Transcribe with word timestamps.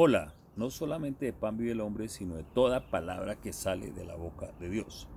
Hola, 0.00 0.32
no 0.54 0.70
solamente 0.70 1.26
de 1.26 1.32
pan 1.32 1.56
vive 1.56 1.72
el 1.72 1.80
hombre, 1.80 2.06
sino 2.06 2.36
de 2.36 2.44
toda 2.44 2.88
palabra 2.88 3.40
que 3.40 3.52
sale 3.52 3.90
de 3.90 4.04
la 4.04 4.14
boca 4.14 4.52
de 4.60 4.70
Dios. 4.70 5.08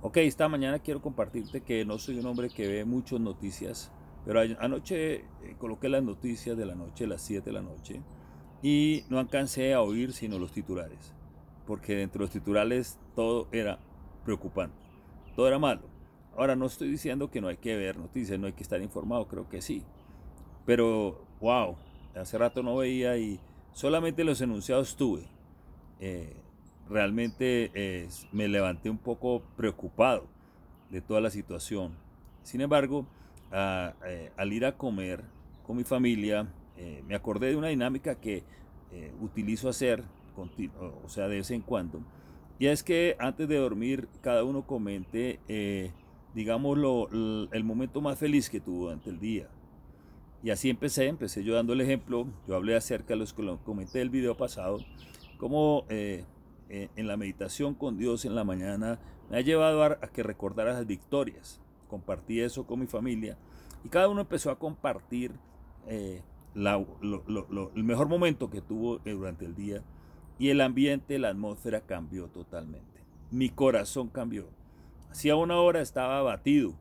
Ok, 0.00 0.18
esta 0.18 0.48
mañana 0.48 0.78
quiero 0.78 1.02
compartirte 1.02 1.62
que 1.62 1.84
no 1.84 1.98
soy 1.98 2.20
un 2.20 2.26
hombre 2.26 2.48
que 2.48 2.68
ve 2.68 2.84
muchas 2.84 3.18
noticias, 3.18 3.90
pero 4.24 4.42
anoche 4.60 5.14
eh, 5.16 5.24
coloqué 5.58 5.88
las 5.88 6.04
noticias 6.04 6.56
de 6.56 6.66
la 6.66 6.76
noche, 6.76 7.08
las 7.08 7.20
7 7.22 7.46
de 7.46 7.52
la 7.52 7.62
noche, 7.62 8.00
y 8.62 9.02
no 9.08 9.18
alcancé 9.18 9.74
a 9.74 9.82
oír 9.82 10.12
sino 10.12 10.38
los 10.38 10.52
titulares, 10.52 11.12
porque 11.66 11.96
dentro 11.96 12.20
de 12.20 12.26
los 12.26 12.32
titulares 12.32 13.00
todo 13.16 13.48
era 13.50 13.80
preocupante, 14.24 14.78
todo 15.34 15.48
era 15.48 15.58
malo. 15.58 15.82
Ahora 16.36 16.54
no 16.54 16.66
estoy 16.66 16.90
diciendo 16.90 17.28
que 17.28 17.40
no 17.40 17.48
hay 17.48 17.56
que 17.56 17.74
ver 17.74 17.98
noticias, 17.98 18.38
no 18.38 18.46
hay 18.46 18.52
que 18.52 18.62
estar 18.62 18.80
informado, 18.80 19.26
creo 19.26 19.48
que 19.48 19.60
sí, 19.60 19.82
pero 20.64 21.26
wow, 21.40 21.74
hace 22.14 22.38
rato 22.38 22.62
no 22.62 22.76
veía 22.76 23.18
y 23.18 23.40
Solamente 23.76 24.24
los 24.24 24.40
enunciados 24.40 24.96
tuve. 24.96 25.24
Eh, 26.00 26.34
realmente 26.88 27.70
eh, 27.74 28.08
me 28.32 28.48
levanté 28.48 28.88
un 28.88 28.96
poco 28.96 29.42
preocupado 29.54 30.26
de 30.88 31.02
toda 31.02 31.20
la 31.20 31.28
situación. 31.28 31.92
Sin 32.42 32.62
embargo, 32.62 33.06
eh, 33.52 34.30
al 34.34 34.52
ir 34.54 34.64
a 34.64 34.78
comer 34.78 35.24
con 35.66 35.76
mi 35.76 35.84
familia, 35.84 36.50
me 37.06 37.14
acordé 37.14 37.48
de 37.50 37.56
una 37.56 37.68
dinámica 37.68 38.14
que 38.14 38.44
utilizo 39.20 39.68
hacer, 39.68 40.02
o 40.36 41.08
sea, 41.10 41.28
de 41.28 41.36
vez 41.36 41.50
en 41.50 41.60
cuando. 41.60 42.00
Y 42.58 42.68
es 42.68 42.82
que 42.82 43.14
antes 43.18 43.46
de 43.46 43.56
dormir, 43.56 44.08
cada 44.22 44.42
uno 44.44 44.66
comente, 44.66 45.38
digamos, 46.34 46.78
el 47.52 47.64
momento 47.64 48.00
más 48.00 48.18
feliz 48.18 48.48
que 48.48 48.58
tuvo 48.58 48.84
durante 48.84 49.10
el 49.10 49.20
día 49.20 49.48
y 50.46 50.50
así 50.52 50.70
empecé, 50.70 51.08
empecé 51.08 51.42
yo 51.42 51.56
dando 51.56 51.72
el 51.72 51.80
ejemplo, 51.80 52.28
yo 52.46 52.54
hablé 52.54 52.76
acerca 52.76 53.14
de 53.14 53.16
los 53.16 53.32
que 53.32 53.42
lo 53.42 53.58
comenté 53.64 54.00
el 54.00 54.10
video 54.10 54.36
pasado, 54.36 54.78
como 55.38 55.84
eh, 55.88 56.24
eh, 56.68 56.88
en 56.94 57.08
la 57.08 57.16
meditación 57.16 57.74
con 57.74 57.98
Dios 57.98 58.24
en 58.24 58.36
la 58.36 58.44
mañana 58.44 59.00
me 59.28 59.38
ha 59.38 59.40
llevado 59.40 59.82
a, 59.82 59.98
que 59.98 60.22
recordara 60.22 60.74
las 60.74 60.86
victorias. 60.86 61.60
Compartí 61.88 62.38
eso 62.38 62.64
con 62.64 62.78
mi 62.78 62.86
familia 62.86 63.36
y 63.82 63.88
cada 63.88 64.08
uno 64.08 64.20
empezó 64.20 64.52
a 64.52 64.58
compartir 64.60 65.32
eh, 65.88 66.22
el 66.54 67.82
mejor 67.82 68.06
momento 68.08 68.48
que 68.48 68.60
tuvo 68.60 68.98
durante 68.98 69.46
el 69.46 69.56
día 69.56 69.82
y 70.38 70.50
el 70.50 70.60
ambiente, 70.60 71.18
la 71.18 71.30
atmósfera 71.30 71.80
cambió 71.80 72.28
totalmente. 72.28 73.00
Mi 73.32 73.48
corazón 73.48 74.10
cambió. 74.10 74.48
Hacía 75.10 75.34
una 75.34 75.58
hora 75.58 75.80
estaba 75.80 76.20
abatido 76.20 76.72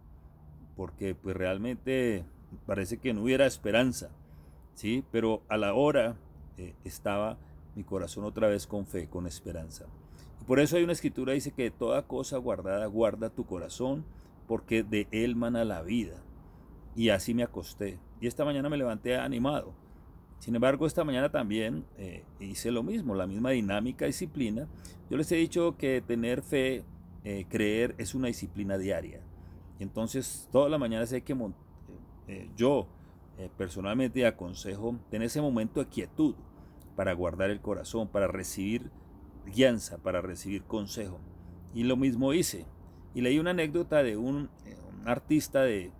porque 0.76 1.16
pues 1.16 1.36
realmente 1.36 2.26
parece 2.66 2.98
que 2.98 3.14
no 3.14 3.24
hubiera 3.24 3.46
esperanza, 3.46 4.10
¿sí? 4.74 5.04
Pero 5.12 5.44
a 5.48 5.58
la 5.58 5.74
hora 5.74 6.16
eh, 6.58 6.74
estaba 6.84 7.38
mi 7.76 7.84
corazón 7.84 8.24
otra 8.24 8.48
vez 8.48 8.68
con 8.68 8.86
fe, 8.86 9.08
con 9.08 9.28
esperanza. 9.28 9.86
Y 10.42 10.46
por 10.46 10.60
eso 10.60 10.78
hay 10.78 10.84
una 10.84 10.94
escritura 10.94 11.32
que 11.32 11.36
dice 11.36 11.52
que 11.52 11.72
toda 11.72 12.04
cosa 12.04 12.38
guardada 12.38 12.86
guarda 12.86 13.30
tu 13.30 13.46
corazón, 13.46 14.06
porque 14.48 14.84
de 14.84 15.08
él 15.12 15.36
mana 15.36 15.66
la 15.66 15.82
vida. 15.82 16.22
Y 16.96 17.10
así 17.10 17.34
me 17.34 17.44
acosté. 17.44 18.00
Y 18.22 18.28
esta 18.28 18.46
mañana 18.46 18.70
me 18.70 18.78
levanté 18.78 19.18
animado. 19.18 19.74
Sin 20.40 20.56
embargo, 20.56 20.86
esta 20.86 21.04
mañana 21.04 21.30
también 21.30 21.86
eh, 21.98 22.24
hice 22.40 22.72
lo 22.72 22.84
mismo, 22.84 23.16
la 23.16 23.28
misma 23.28 23.52
dinámica, 23.52 24.06
disciplina. 24.06 24.68
Yo 25.10 25.18
les 25.18 25.32
he 25.32 25.36
dicho 25.36 25.76
que 25.78 26.02
tener 26.06 26.42
fe, 26.42 26.84
eh, 27.24 27.46
creer, 27.50 27.96
es 27.98 28.16
una 28.16 28.28
disciplina 28.28 28.78
diaria. 28.78 29.22
Y 29.80 29.84
entonces, 29.84 30.48
toda 30.52 30.70
la 30.70 30.78
mañana 30.78 31.06
hay 31.12 31.22
que 31.22 31.36
eh, 32.28 32.50
yo 32.56 32.88
eh, 33.38 33.50
personalmente 33.58 34.26
aconsejo 34.26 34.96
tener 35.10 35.28
ese 35.28 35.42
momento 35.42 35.80
de 35.80 35.88
quietud 35.88 36.36
para 36.96 37.14
guardar 37.14 37.50
el 37.50 37.62
corazón, 37.62 38.08
para 38.08 38.28
recibir 38.28 38.92
guianza, 39.46 39.98
para 39.98 40.22
recibir 40.22 40.64
consejo. 40.64 41.20
Y 41.74 41.84
lo 41.84 41.98
mismo 41.98 42.34
hice. 42.34 42.66
Y 43.14 43.22
leí 43.22 43.40
una 43.40 43.52
anécdota 43.52 44.04
de 44.04 44.18
un, 44.18 44.50
eh, 44.66 44.76
artista 45.06 45.64
de, 45.64 45.92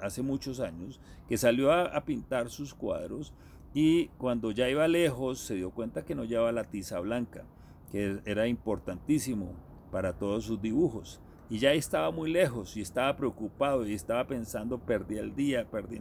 hace 0.00 0.22
muchos 0.22 0.60
años 0.60 1.00
que 1.28 1.36
salió 1.36 1.72
a, 1.72 2.00
pintar 2.04 2.48
sus 2.48 2.74
cuadros 2.74 3.34
y 3.74 4.06
cuando 4.16 4.50
ya 4.50 4.68
iba 4.68 4.88
lejos 4.88 5.40
se 5.40 5.56
dio 5.56 5.70
cuenta 5.70 6.04
que 6.04 6.14
no 6.14 6.24
llevaba 6.24 6.52
la 6.52 6.64
tiza 6.64 6.98
blanca, 7.00 7.44
que 7.92 8.20
era 8.24 8.48
importantísimo 8.48 9.52
para 9.92 10.14
todos 10.14 10.44
sus 10.44 10.60
dibujos. 10.62 11.20
Y 11.50 11.58
ya 11.58 11.72
estaba 11.72 12.12
muy 12.12 12.30
lejos 12.30 12.76
y 12.76 12.80
estaba 12.80 13.16
preocupado 13.16 13.86
y 13.86 13.92
estaba 13.92 14.24
pensando, 14.26 14.78
perdí 14.78 15.18
el 15.18 15.34
día, 15.34 15.68
perdí. 15.68 16.00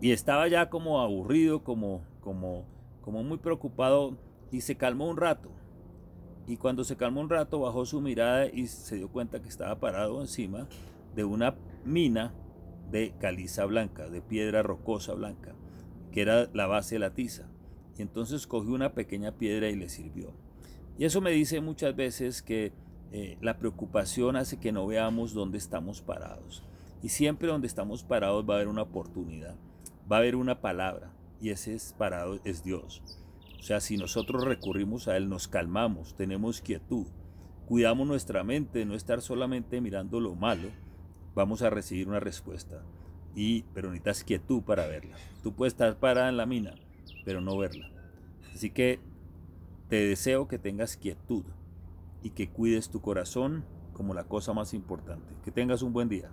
Y 0.00 0.12
estaba 0.12 0.46
ya 0.46 0.70
como 0.70 1.00
aburrido, 1.00 1.64
como, 1.64 2.02
como, 2.20 2.64
como 3.02 3.24
muy 3.24 3.38
preocupado 3.38 4.16
y 4.52 4.60
se 4.60 4.76
calmó 4.76 5.08
un 5.08 5.16
rato. 5.16 5.50
Y 6.46 6.58
cuando 6.58 6.84
se 6.84 6.96
calmó 6.96 7.20
un 7.20 7.30
rato 7.30 7.58
bajó 7.58 7.84
su 7.86 8.00
mirada 8.00 8.46
y 8.46 8.68
se 8.68 8.96
dio 8.96 9.08
cuenta 9.08 9.42
que 9.42 9.48
estaba 9.48 9.80
parado 9.80 10.20
encima 10.20 10.68
de 11.16 11.24
una 11.24 11.56
mina 11.84 12.32
de 12.90 13.14
caliza 13.18 13.64
blanca, 13.64 14.08
de 14.08 14.20
piedra 14.20 14.62
rocosa 14.62 15.14
blanca, 15.14 15.54
que 16.12 16.20
era 16.22 16.48
la 16.52 16.66
base 16.66 16.96
de 16.96 16.98
la 17.00 17.14
tiza. 17.14 17.48
Y 17.98 18.02
entonces 18.02 18.46
cogió 18.46 18.72
una 18.74 18.92
pequeña 18.92 19.32
piedra 19.32 19.70
y 19.70 19.76
le 19.76 19.88
sirvió. 19.88 20.32
Y 20.98 21.04
eso 21.04 21.20
me 21.20 21.32
dice 21.32 21.60
muchas 21.60 21.96
veces 21.96 22.42
que 22.42 22.72
eh, 23.16 23.38
la 23.40 23.58
preocupación 23.58 24.34
hace 24.34 24.58
que 24.58 24.72
no 24.72 24.88
veamos 24.88 25.34
dónde 25.34 25.56
estamos 25.56 26.02
parados. 26.02 26.64
Y 27.00 27.10
siempre 27.10 27.46
donde 27.46 27.68
estamos 27.68 28.02
parados 28.02 28.44
va 28.44 28.54
a 28.54 28.56
haber 28.56 28.66
una 28.66 28.82
oportunidad, 28.82 29.54
va 30.10 30.16
a 30.16 30.18
haber 30.18 30.34
una 30.34 30.60
palabra, 30.60 31.12
y 31.40 31.50
ese 31.50 31.74
es 31.74 31.94
parado 31.96 32.40
es 32.42 32.64
Dios. 32.64 33.04
O 33.60 33.62
sea, 33.62 33.78
si 33.78 33.96
nosotros 33.98 34.42
recurrimos 34.42 35.06
a 35.06 35.16
Él, 35.16 35.28
nos 35.28 35.46
calmamos, 35.46 36.16
tenemos 36.16 36.60
quietud, 36.60 37.06
cuidamos 37.66 38.08
nuestra 38.08 38.42
mente 38.42 38.80
de 38.80 38.84
no 38.84 38.96
estar 38.96 39.22
solamente 39.22 39.80
mirando 39.80 40.18
lo 40.18 40.34
malo, 40.34 40.70
vamos 41.36 41.62
a 41.62 41.70
recibir 41.70 42.08
una 42.08 42.18
respuesta. 42.18 42.82
Y, 43.36 43.62
pero 43.74 43.90
necesitas 43.90 44.24
quietud 44.24 44.64
para 44.64 44.88
verla. 44.88 45.14
Tú 45.44 45.54
puedes 45.54 45.74
estar 45.74 46.00
parada 46.00 46.30
en 46.30 46.36
la 46.36 46.46
mina, 46.46 46.74
pero 47.24 47.40
no 47.40 47.56
verla. 47.56 47.92
Así 48.52 48.70
que 48.70 48.98
te 49.88 50.04
deseo 50.04 50.48
que 50.48 50.58
tengas 50.58 50.96
quietud 50.96 51.44
y 52.24 52.30
que 52.30 52.48
cuides 52.48 52.88
tu 52.90 53.00
corazón 53.00 53.64
como 53.92 54.14
la 54.14 54.24
cosa 54.24 54.52
más 54.52 54.74
importante. 54.74 55.32
Que 55.44 55.52
tengas 55.52 55.82
un 55.82 55.92
buen 55.92 56.08
día. 56.08 56.30